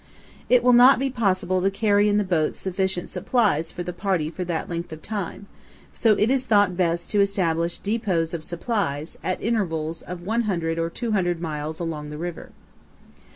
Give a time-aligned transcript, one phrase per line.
[0.49, 4.29] It will not be possible to carry in the boats sufficient supplies for the party
[4.31, 5.45] for that length of time;
[5.93, 10.89] so it is thought best to establish depots of supplies, at intervals of 100 or
[10.89, 12.49] 200 miles along the river.